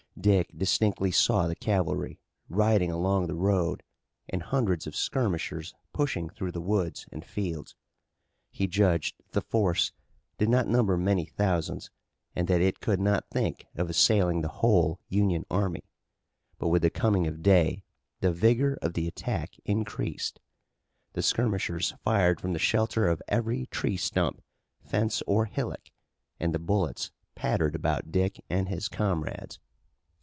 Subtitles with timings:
[0.19, 3.81] Dick distinctly saw the cavalry, riding along the road,
[4.29, 7.75] and hundreds of skirmishers pushing through the woods and fields.
[8.51, 9.93] He judged that the force
[10.37, 11.89] did not number many thousands
[12.35, 15.85] and that it could not think of assailing the whole Union army.
[16.59, 17.83] But with the coming of day
[18.19, 20.39] the vigor of the attack increased.
[21.13, 24.43] The skirmishers fired from the shelter of every tree stump,
[24.83, 25.89] fence or hillock
[26.39, 29.57] and the bullets pattered about Dick and his comrades.